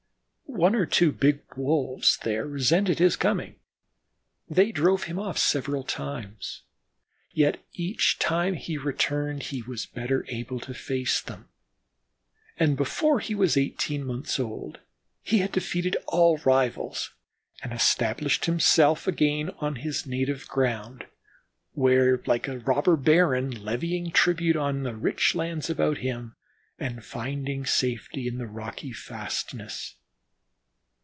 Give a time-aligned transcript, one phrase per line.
[0.59, 3.55] One or two big Wolves there resented his coming.
[4.49, 6.63] They drove him off several times,
[7.31, 11.47] yet each time he returned he was better able to face them;
[12.59, 14.81] and before he was eighteen months old
[15.23, 17.13] he had defeated all rivals
[17.63, 21.05] and established himself again on his native ground;
[21.71, 26.35] where he lived like a robber baron, levying tribute on the rich lands about him
[26.77, 29.95] and finding safety in the rocky fastness.